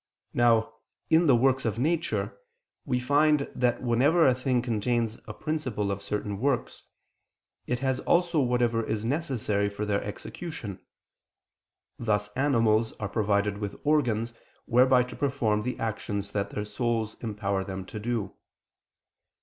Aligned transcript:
Now, 0.33 0.73
in 1.11 1.27
the 1.27 1.35
works 1.35 1.63
of 1.63 1.77
nature, 1.77 2.35
we 2.85 2.99
find 2.99 3.41
that 3.53 3.83
whenever 3.83 4.25
a 4.25 4.33
thing 4.33 4.63
contains 4.63 5.19
a 5.27 5.33
principle 5.35 5.91
of 5.91 6.01
certain 6.01 6.39
works, 6.39 6.81
it 7.67 7.81
has 7.81 7.99
also 7.99 8.39
whatever 8.39 8.83
is 8.83 9.05
necessary 9.05 9.69
for 9.69 9.85
their 9.85 10.03
execution: 10.03 10.79
thus 11.99 12.29
animals 12.29 12.93
are 12.93 13.09
provided 13.09 13.59
with 13.59 13.79
organs 13.83 14.33
whereby 14.65 15.03
to 15.03 15.15
perform 15.15 15.61
the 15.61 15.77
actions 15.79 16.31
that 16.31 16.49
their 16.49 16.65
souls 16.65 17.15
empower 17.21 17.63
them 17.63 17.85
to 17.85 17.99
do. 17.99 18.33